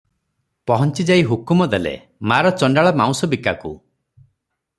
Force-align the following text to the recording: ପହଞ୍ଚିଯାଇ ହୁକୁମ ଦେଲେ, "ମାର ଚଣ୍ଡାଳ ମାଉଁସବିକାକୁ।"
ପହଞ୍ଚିଯାଇ 0.69 1.25
ହୁକୁମ 1.31 1.67
ଦେଲେ, 1.73 1.93
"ମାର 2.33 2.53
ଚଣ୍ଡାଳ 2.63 2.95
ମାଉଁସବିକାକୁ।" 3.03 3.77